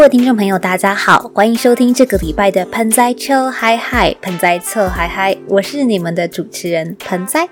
[0.00, 7.46] 各位听众朋友，大家好，欢迎收听这个礼拜的盆栽车嗨嗨，盆栽车嗨嗨，我是你们的主持人盆栽。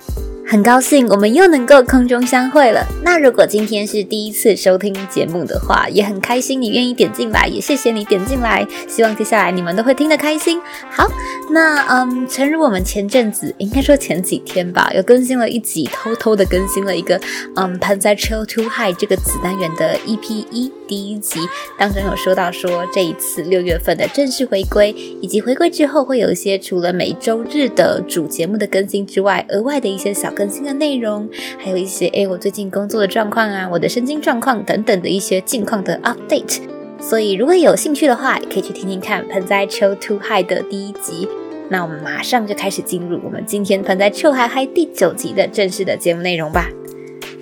[0.51, 2.83] 很高兴我们又能够空中相会了。
[3.03, 8.65] 那如果今天是第一次收听节目的话，也很开心你愿意点进来，也谢谢你点进来。
[8.87, 10.59] 希望接下来你们都会听得开心。
[10.89, 11.07] 好，
[11.51, 17.21] 那嗯，诚如我们前阵子应该说前几天吧，有更新了一集，偷偷的更新了一个
[17.55, 21.41] 嗯，盆栽 Chill to High 这个子单元的 EP 一第一集
[21.77, 24.89] 当中有说到说这一次六月份的正式回归，
[25.21, 30.33] 以及回归之后会有一些除了每周日的主节目的更新之外，额外的一些小。
[30.39, 36.61] 更新的内容，还有一些诶，我最近工作的状况啊，我的身心状况等等的一些近况的 update。
[36.97, 41.27] 所以如果有兴趣的话，也可以去听听看《盆栽 Chill to High》的第一集。
[41.67, 46.69] 那我们马上就开始进入我们今天《盆栽 Chill High》第九集的正式的节目内容吧。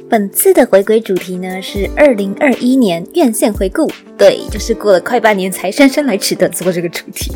[0.10, 7.32] 本次的回归主题呢是二零二一年院线回顾，对，就是过了快半年才姗姗来迟的做这个主题，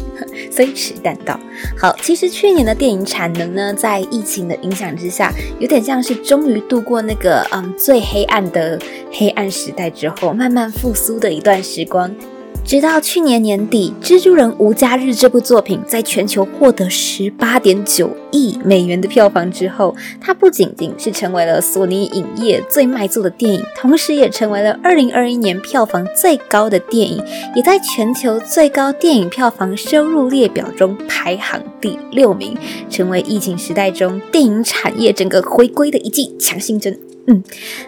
[0.50, 1.39] 虽迟但到。
[1.78, 8.80] 好，其实去年的电影产能呢，在疫情的影响之下，有点像是终于度过那个嗯最黑暗的
[9.12, 12.14] 黑暗时代之后，慢慢复苏的一段时光。
[12.64, 27.22] 直到去年年底，《蜘蛛人无家日》这部作品在全球获得十八点九亿美元的票房之后，它不仅仅是成为了索尼影业最卖座的电影，同时也成为了二零二一年票房最高的电影，
[27.56, 32.56] 也在全球最高电影票房收入列表中排行第六名，
[32.90, 36.98] 成为疫情时代中电影产业整个回归的一剂强心针。
[37.28, 37.44] 嗯，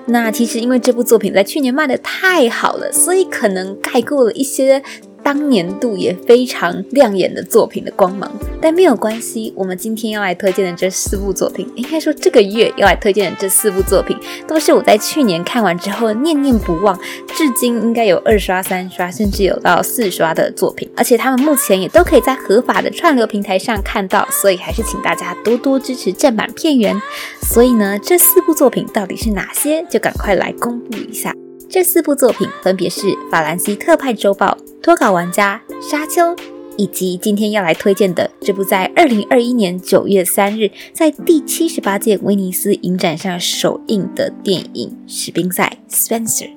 [0.07, 4.81] 那其实因为这部作品在去年卖的太好了，所以可能盖过了一些。
[5.23, 9.53] 当年度也非常亮眼的作品的光芒，但没有关系。
[9.55, 16.97] 我们今天要来推荐的这四部作品，应该说这个月要来推荐的这四部作品，都是我在去年看完之后念念不忘，
[17.35, 20.89] 至今应该有二刷、三刷，甚至有到四刷的作品。
[20.95, 26.99] 而且他们目前也都可以在合法的串流平台上看到，所以还是请大家多多支持正版片源。
[27.41, 29.85] 所以呢，这四部作品到底是哪些？
[29.89, 31.33] 就赶快来公布一下。
[31.73, 34.55] 这四部作品分别是《法兰西特派周报》。
[34.83, 36.35] 脱稿玩家沙丘，
[36.77, 46.43] 以及今天要来推荐的这部在二零二一年九月三日在第七十八届威尼斯影展上首映的电影《史宾赛 （Spencer）》。《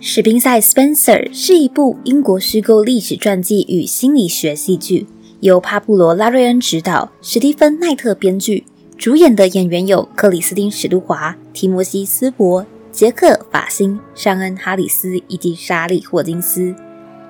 [0.00, 5.06] 史宾赛 （Spencer） 是一部英国虚构历史传记与心理学戏剧，
[5.38, 8.64] 由帕布罗·拉瑞恩执导，史蒂芬·奈特编剧，
[8.98, 16.72] 主演的演员有克里斯汀·史都华、提摩西·斯伯、杰克·法辛、尚恩·哈里斯以及莎莉·霍金斯。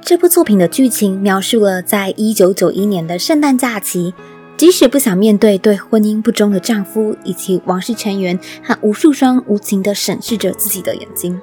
[0.03, 4.13] 这部作品的剧情描述了在一九九一年的圣诞假期，
[4.59, 11.41] 即使不想面对对婚姻不忠的丈夫以及王室成员和无数双无情地审视着自己的眼睛，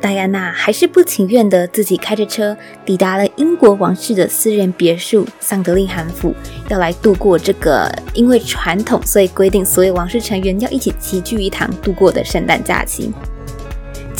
[0.00, 2.56] 戴安娜还是不情愿地自己开着车
[2.86, 6.34] 抵达了英国王室的私人别墅桑德利罕府，
[6.70, 13.12] 要来度过这个因为传统所以规定所有王室成员要一起齐聚一堂度过的圣诞假期。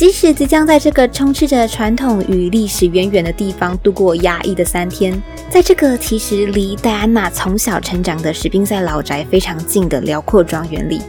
[0.01, 5.13] 即使即将在这个充斥着传统与历史渊源的地方度过压抑的三天，
[5.51, 11.03] 在这个其实离戴安娜从小成长的史宾塞老宅非常近的辽阔庄园里，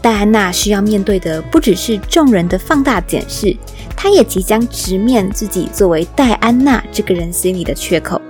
[0.00, 3.52] 戴安娜需要面对的不只是众人的放大检视，
[3.96, 8.22] 她也即将直面自己作为戴安娜这个人心里的缺口。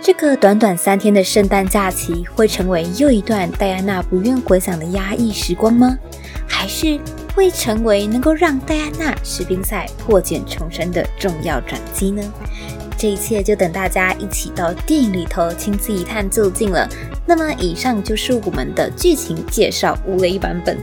[0.00, 5.98] 这个短短三天的圣诞假期会成为又一段戴安娜不愿回想的压抑时光吗？
[6.46, 7.00] 还是？
[7.36, 12.22] 会成为能够让戴安娜士兵赛破茧重生的重要转机呢？
[12.96, 16.88] 这一切就等大家一起到电影里头亲自一探究竟了。
[17.26, 20.78] 那么，以上就是我们的剧情介绍无雷版本。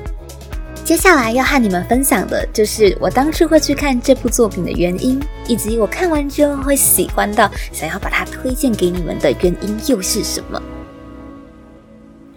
[0.85, 10.61] 接下来要和你们分享的就是我当初会去看这部作品的原因，以及我看完之后会喜欢到想要把它推荐给你们的原因又是什么？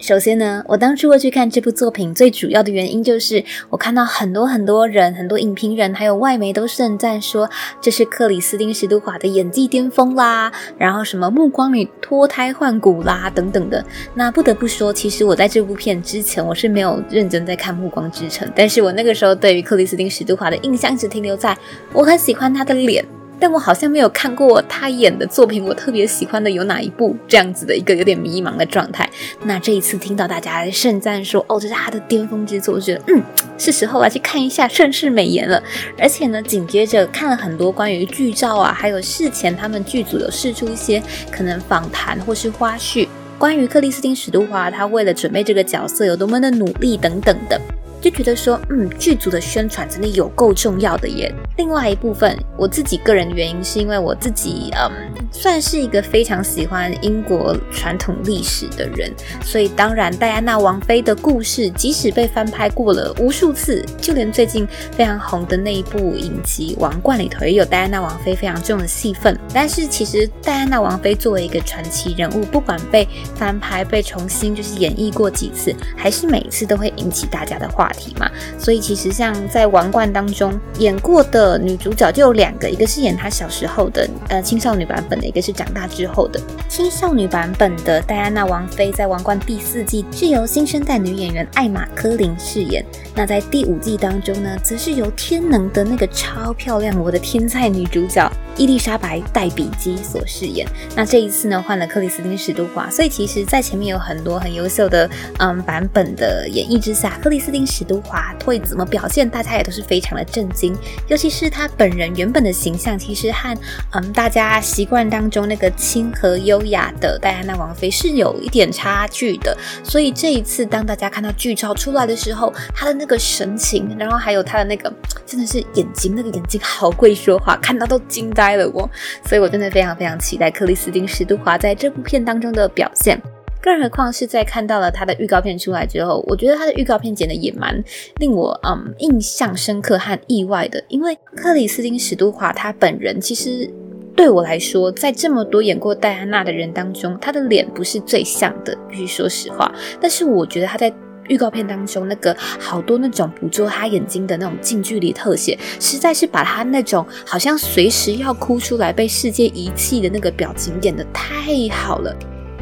[0.07, 7.49] 首先呢，我当初会去看这部作品，最主要的原因就是我看到很多很多人、很多影评人还有外媒都盛赞说
[7.81, 13.83] 这是克里斯汀·史都华的演技巅峰啦，然后什么目光里脱胎换骨啦等等的。
[14.15, 21.57] 那不得不说，其实我在这部片之前我是没有认真在看《暮光之城》，但是我那个时候对于克里斯汀·史都华的印象只停留在
[21.91, 23.03] 我很喜欢他的脸。
[23.39, 27.15] 但我好像没有看过他演的作品，我特别喜欢的有哪一部？
[27.27, 29.07] 这样子的一个有点迷茫的状态。
[29.43, 33.21] 那这一次听到大家盛赞说，哦，这是他的巅峰之作，我觉得嗯，
[33.57, 35.61] 是时候来去看一下，盛世美颜了。
[35.99, 41.01] 而且呢，紧接着看了很多关于剧照啊，还有事前他们剧组有试出一些
[41.31, 43.07] 可能访谈或是花絮，
[43.37, 47.61] 关于克里斯汀·史都华他为了准备这个角色有多么的努力等等的。
[47.99, 51.33] 就觉得说，嗯，剧组的宣传真的有够重要的耶。
[51.57, 59.13] 另外一部分，我自己个人的原因是因为我自己，嗯，算是一个非常喜欢英国传统历史的人，
[59.43, 69.39] 所以当然戴安娜王妃的故事，即使被翻拍过了无数次，就连最近非常红的那一部影集《王冠》里头也有戴安娜王妃非常重的戏份。
[69.53, 78.27] 但是其实戴安娜王妃作为一个传奇人物，不管被翻拍、被重新就是演绎过几次，还是每一次都会引起大家的话题嘛。
[78.57, 86.39] 所以其实像在《王冠》当中演过的女主角就有两个，一个是演她小时候的呃青少女版本的，一个是长大之后的
[86.69, 92.83] 青少女版本的戴安娜王妃，在《王冠》第四季是由新生代女演员艾玛科林饰演。
[93.15, 100.67] 那在第五季当中呢，则是由天能的那个超漂亮我的天才女主角伊丽莎白戴比基所饰演。
[100.95, 105.09] 那这一次呢，换了克里斯汀史都华，所以其实在前面有很多很优秀的
[105.39, 110.75] 嗯版本的演绎之下，克里斯汀史都华会怎么表现，大家也都是非常的震惊。
[111.07, 113.57] 尤其是她本人原本的形象，其实和
[113.93, 119.57] 嗯大家习惯的当中那个亲和优雅的戴安娜王妃是有一点差距的。
[119.83, 124.93] 所以这一次，当大家看到剧照出来的时候，她的那个神情，然后还有她的那个
[125.25, 128.87] 真的是眼睛，那个眼睛好会说话，看到都惊呆了我。
[129.25, 133.19] 所以我真的非常非常期待克里斯汀·史都华在这部片当中的表现。
[133.59, 137.83] 更何况是在看到了他的预告片出来之后，我觉得他的预告片剪的也蛮
[138.17, 140.81] 令我嗯印象深刻和意外的。
[140.87, 143.69] 因为克里斯汀·史都华他本人其实
[144.17, 149.71] 对我来说，在这么多演过戴安娜的人当中，她的脸不是最像的，必须说实话。
[150.01, 150.91] 但是我觉得她在
[151.27, 162.13] 预告片当中那个好多那种捕捉她眼睛的那种近距离特写，实在是把她那种好像随时要哭出来、被世界遗弃的那个表情演得太好了。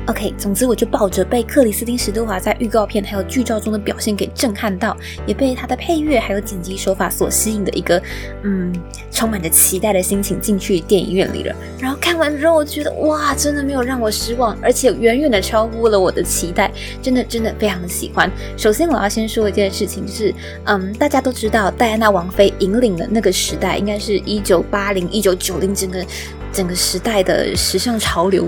[0.07, 7.99] OK，总之我就抱着被克里斯汀·史都华在预告片还有剧照中的表现给震撼到，也被他的配乐还有剪辑手法所吸引的一个，
[8.43, 8.71] 嗯，
[9.11, 11.55] 充满着期待的心情进去电影院里了。
[11.79, 18.31] 然后看完之后，我觉得哇，真的没有让我失望，而且远远的超乎了我的期待，真的真的非常的喜欢。
[18.55, 20.31] 首先我要先说一件事情，就是
[20.65, 26.05] 嗯，大家都知道戴安娜王妃引领的那个时代，应该是一九八零、一九九零整个
[26.53, 28.47] 整个时代的时尚潮流。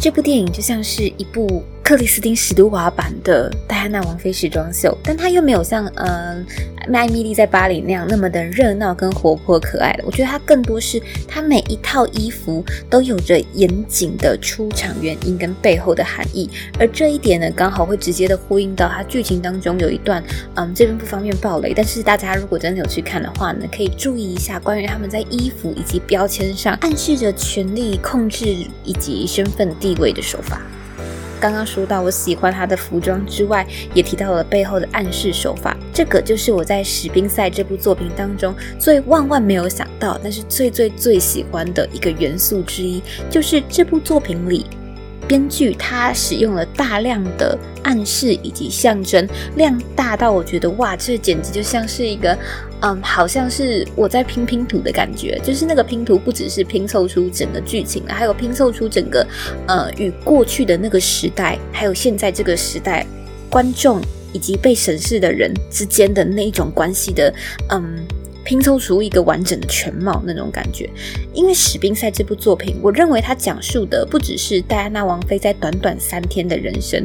[0.00, 6.44] 这部电影就像是一部克里斯汀·史都华版的戴安娜王妃时装秀，但它又没有像嗯
[6.88, 10.04] 麦米丽在巴黎那样那么的热闹跟活泼可爱的。
[10.06, 10.98] 我觉得它更多是
[11.28, 16.48] 它每一套衣服都有着严谨的出场原因跟背后的含义，
[16.78, 28.46] 而这一点呢，刚好会直接的呼应到它剧情当中有一段嗯这边不方便暴雷，但是大家如果真的有去看的话呢，可以注意一下关于他们在衣服以及标签上暗示着权力控制
[28.84, 30.62] 以及身份地位的手法。
[31.44, 35.76] 刚刚说到我喜欢他的服装之外，也提到了背后的暗示手法。
[35.92, 44.64] 这个就是我在《史宾赛》这部作品当中最万万没有想到，但是最最最喜欢的一个元素之一，就是这部作品里。
[45.26, 52.36] 编剧他使用了大量的暗示以及象征，量大到我觉得哇，这简直就像是一个，
[52.80, 55.40] 嗯，好像是我在拼拼图的感觉。
[55.42, 59.26] 就是那个拼图不只是拼凑出整个剧情还有拼凑出整个，
[59.66, 63.06] 呃，与过去的那个时代，还有现在这个时代
[63.50, 64.00] 观众
[64.32, 67.32] 以及被审视的人之间的那一种关系的，
[67.70, 68.04] 嗯。
[68.44, 70.88] 拼凑出一个完整的全貌那种感觉，
[71.32, 77.04] 因为《史宾赛》这部作品，我认为它讲述的不只是戴安娜王妃在短短三天的人生，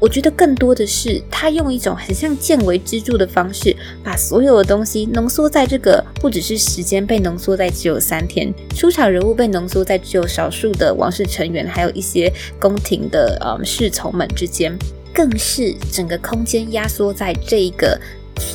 [0.00, 14.76] 我觉得更多的是他用一种很像见微知著的方式，把所有的东西浓缩在这个不只是时间被浓缩在只有三天，出场人物被浓缩在只有少数的王室成员，还有一些宫廷的呃侍从们之间，
[15.14, 17.98] 更是整个空间压缩在这一个。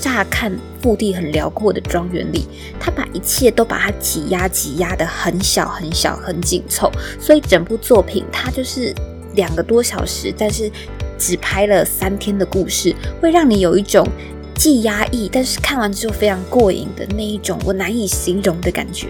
[0.01, 2.47] 乍看腹地很辽阔的庄园里，
[2.79, 8.93] 他把一切都把它挤压挤压的很小很小很紧凑，所以整部作品它就是
[9.35, 10.71] 两个多小时，但是
[11.17, 14.07] 只拍了三天的故事，会让你有一种
[14.55, 19.07] 既压抑，但是看完之后非常过瘾的那一种我难以形容的感觉。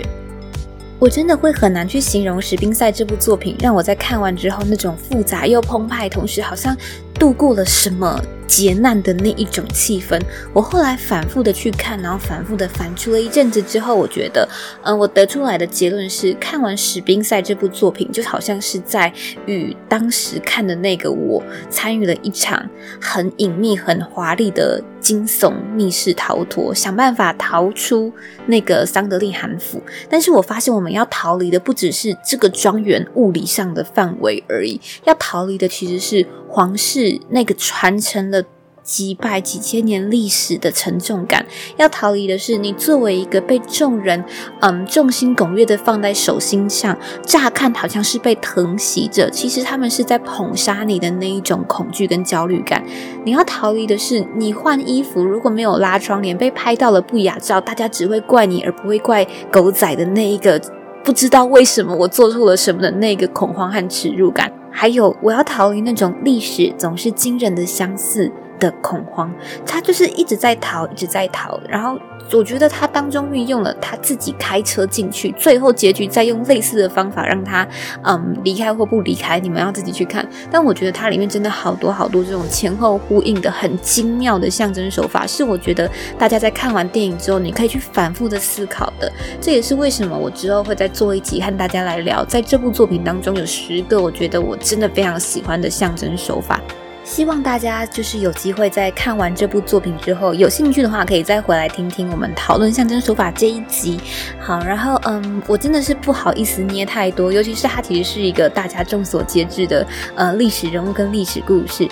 [0.99, 6.75] 我真的会很难去形容《史宾赛》这部作品，让我在看完之后那种复杂又澎湃，同时好像
[7.19, 8.19] 度过了什么。
[8.49, 10.19] 劫难的那一种气氛，
[10.53, 14.49] 我后来反复的去看，然后反复的反刍了一阵子之后，我觉得，
[14.81, 19.13] 嗯，我得出来的结论是，看完《史宾赛》这部作品，就好像是在
[19.45, 22.67] 与当时看的那个我参与了一场
[22.99, 28.11] 很隐秘、很华丽的惊悚密室逃脱，想办法逃出
[28.47, 29.79] 那个桑德利韩府。
[30.09, 38.44] 但是我发现，我们要逃离的不只是这个庄园物理上的范围而已，要逃离的其实是皇室那个传承了。
[38.82, 41.46] 几百几千年历史的沉重感。
[41.77, 44.25] 要逃离的是，你作为一个被众人
[44.62, 52.84] 嗯众星拱月的放在手心上，乍看好像是被疼惜着，其实他们是在捧杀你的那一种恐惧跟焦虑感。
[53.24, 60.60] 你要逃离的是，你换衣服如果没有拉窗帘，被拍到了不雅照，大家只会怪你，而不会怪狗仔的那一个。
[61.03, 68.31] 不知道为什么我做错了什么的那个恐慌和耻辱感，还有我要逃离那种历史总是惊人的相似。
[68.59, 69.33] 的恐慌，
[69.65, 71.57] 他就是一直在逃，一直在逃。
[71.69, 71.97] 然后
[72.33, 77.67] 我觉得他当中运用了他自己开车进去，最后结局再用类似的方法让他
[78.03, 80.27] 嗯离开或不离开，你们要自己去看。
[80.51, 89.12] 但我觉得它里面真的好多好多这种前后呼应的很精妙的象征手法，是我觉得大家在看完电影之后，你可以去反复的思考的。
[89.41, 96.62] 这也是为什么我之后会再做一集和大家来聊，在这部作品当中有十个我觉得我真的非常喜欢的象征手法。
[97.10, 104.00] 希望大家就是有机会在看完这部作品之后，有兴趣的话可以再回来听听我们讨论象征手法这一集。
[104.39, 111.89] 好，然后嗯，我真的是不好意思捏太多，尤其是它其实是一个大家众所皆知的呃历史人物跟历史故事。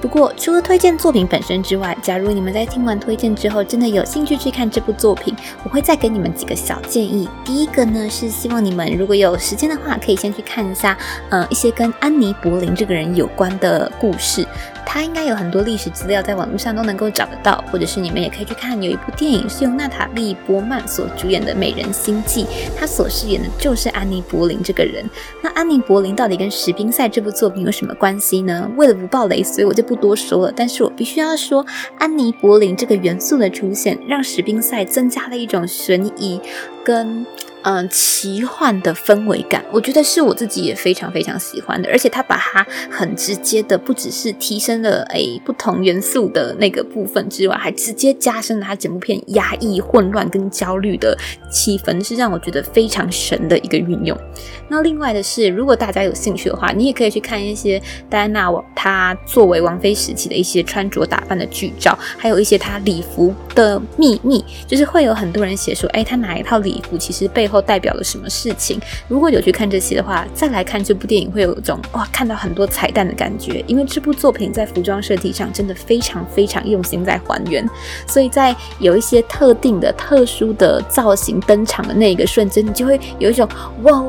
[0.00, 7.28] 不过，除了推荐作品本身之外，假如你们在听完推荐之后，真的有兴趣去看这部作品，我会再给你们几个小建议。
[7.44, 10.96] 第一个呢，是希望你们如果有时间的话，可以先去看一下，
[11.28, 14.46] 呃，一些跟安妮·柏林这个人有关的故事。
[14.86, 22.44] 他应该有很多历史资料在网络上都能够找得到，或者是你们也可以去看，有一部电影是由娜塔莉·波曼所主演的《美人心计》，
[22.76, 25.08] 她所饰演的就是安妮·柏林这个人。
[25.42, 28.68] 那安妮·柏林到底跟史宾赛这部作品有什么关系呢？
[28.76, 30.52] 为了不爆雷，所以我就不多说了。
[30.54, 31.66] 但是我必须要说，
[31.98, 36.40] 安妮·柏林这个元素的出现，让史宾赛增加了一种悬疑
[36.84, 37.26] 跟。
[37.62, 41.88] 嗯，奇幻的氛围感，我觉得是我自己也非常非常喜欢的。
[41.90, 51.16] 而且他把它很直接的，不只是提升了诶不同元素的那个部分之外，还直接加深了他整部片压抑、混乱跟焦虑的
[51.50, 54.16] 气氛，是让我觉得非常神的一个运用。
[54.68, 68.80] 那另外的是，如果大家有兴趣的话，你也可以去看一些戴安娜她作为王妃时期的一些穿着打扮的剧照，还有一些她礼服的秘密，就是会有很多人写说，哎，她哪一套礼服其实背后代表了什么事情。
[69.08, 73.62] 如果有去看这些的话，再来看这部电影，会有一种哇，看到很多彩蛋的感觉。
[73.66, 77.68] 因为这部作品在服装设计上真的非常非常用心在还原，
[78.06, 83.48] 所以在有一些特定的、特殊的造型登场的那一个瞬间，你就会有一种
[83.82, 84.04] 哇。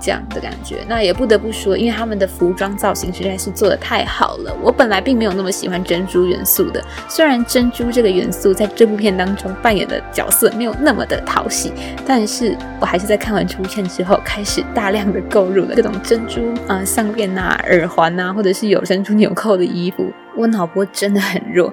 [0.00, 4.56] 这样的感觉，那也不得不说，因为他们的服装造型实在是做的太好了。
[4.62, 11.72] 我本来并没有那么喜欢珍珠元素的，虽然珍珠这个元素在这部片当中扮演的角色没有那么的讨喜，
[12.06, 20.12] 但是我还是在看完这部片之后，开始大量的购入了各种珍珠啊项链呐、耳环呐，或者是有珍珠纽扣的衣服。
[20.36, 21.72] 我脑波真的很弱。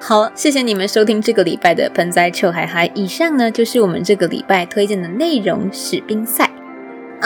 [0.00, 2.90] 好，谢谢你们收听这个礼拜的盆栽臭海海。
[2.94, 6.50] 以上呢就是我们这个礼拜推荐的内容，史宾赛。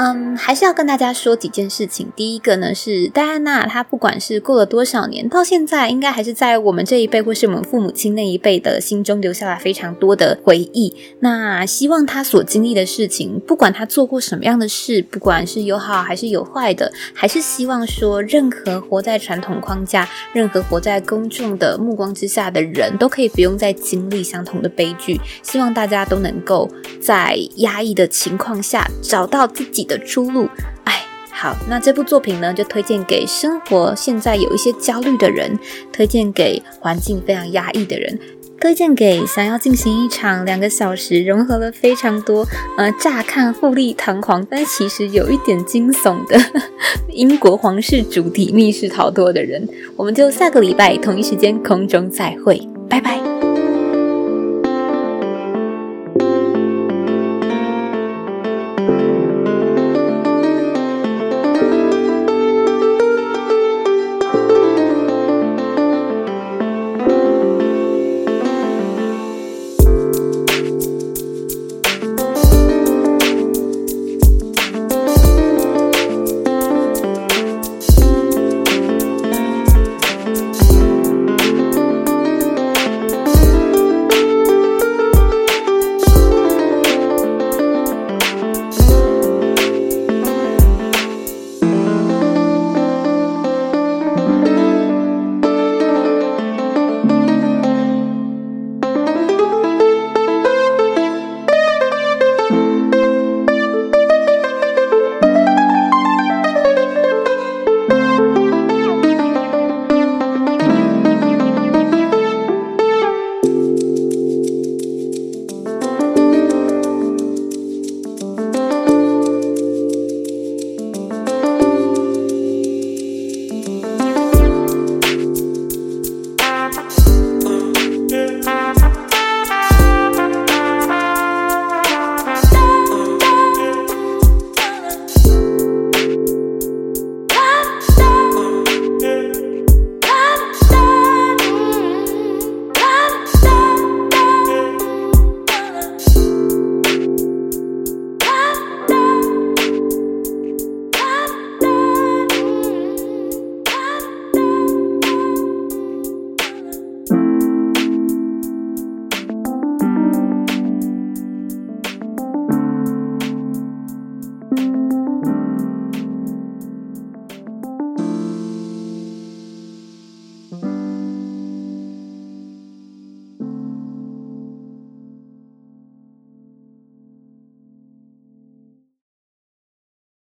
[0.00, 2.07] 嗯，还是要跟大家说几件事情。
[2.14, 10.95] 第一个呢是戴安娜，她不管是过了多少年，到现在应该还是在我们这一辈或是我们父母亲那一辈的心中留下了非常多的回忆。
[11.19, 25.21] 那希望她所经历的事情，不管她做过什么样的事，不管是有好还是有坏的，还是希望说，任何活在传统框架、任何活在公众的目光之下的人都可以不用再经历相同的悲剧。
[25.43, 26.71] 希望大家都能够
[27.02, 29.88] 在压抑的情况下找到自己。
[29.88, 30.49] 的出路，
[30.85, 31.02] 哎，
[31.33, 35.59] 好，那这部作品呢，就推荐给生活现在有一些焦虑的人，
[35.92, 38.18] 推荐给环境非常压抑的人，
[38.61, 46.38] 推荐给想要进行一场两个小时融合了非常多，呃，乍看富丽堂皇，但其实有一点惊悚的
[47.11, 49.66] 英国皇室主题密室逃脱的人。
[49.97, 53.48] 我们就下个礼拜同一时间空中再会，拜拜。